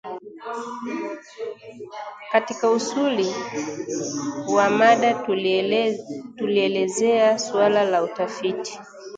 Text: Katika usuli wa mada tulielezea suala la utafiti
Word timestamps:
Katika 2.31 2.71
usuli 2.71 3.35
wa 4.53 4.69
mada 4.69 5.13
tulielezea 6.37 7.39
suala 7.39 7.83
la 7.85 8.03
utafiti 8.03 8.79